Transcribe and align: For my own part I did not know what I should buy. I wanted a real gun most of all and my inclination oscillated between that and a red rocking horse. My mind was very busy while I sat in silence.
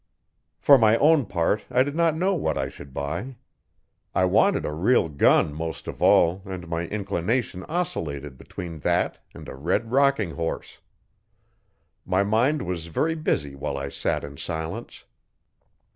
For 0.57 0.79
my 0.79 0.97
own 0.97 1.27
part 1.27 1.67
I 1.69 1.83
did 1.83 1.95
not 1.95 2.17
know 2.17 2.33
what 2.33 2.57
I 2.57 2.69
should 2.69 2.91
buy. 2.91 3.35
I 4.15 4.25
wanted 4.25 4.65
a 4.65 4.73
real 4.73 5.07
gun 5.09 5.53
most 5.53 5.87
of 5.87 6.01
all 6.01 6.41
and 6.43 6.67
my 6.67 6.87
inclination 6.87 7.63
oscillated 7.65 8.35
between 8.35 8.79
that 8.79 9.19
and 9.35 9.47
a 9.47 9.53
red 9.53 9.91
rocking 9.91 10.31
horse. 10.31 10.79
My 12.03 12.23
mind 12.23 12.63
was 12.63 12.87
very 12.87 13.13
busy 13.13 13.53
while 13.53 13.77
I 13.77 13.89
sat 13.89 14.23
in 14.23 14.37
silence. 14.37 15.05